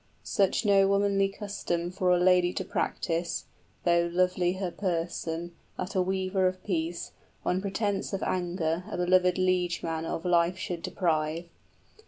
[0.23, 3.45] Such no womanly custom For a lady to practise,
[3.83, 7.11] though lovely her person, That a weaver of peace,
[7.45, 11.49] on pretence of anger A belovèd liegeman of life should deprive.